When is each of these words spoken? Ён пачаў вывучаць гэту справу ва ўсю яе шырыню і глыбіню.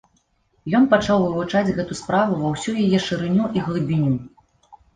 Ён 0.79 0.87
пачаў 0.93 1.19
вывучаць 1.25 1.73
гэту 1.77 1.99
справу 2.01 2.41
ва 2.41 2.49
ўсю 2.55 2.75
яе 2.87 2.99
шырыню 3.07 3.45
і 3.61 3.69
глыбіню. 3.69 4.13